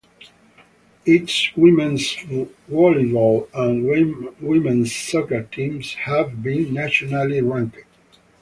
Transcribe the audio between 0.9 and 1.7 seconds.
Its